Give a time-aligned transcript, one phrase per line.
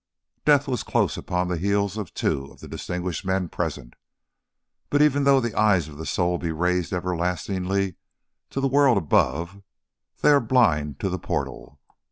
[0.45, 3.93] Death was close upon the heels of two of the distinguished men present;
[4.89, 7.97] but even though the eyes of the soul be raised everlastingly
[8.49, 9.61] to the world above,
[10.23, 11.79] they are blind to the portal.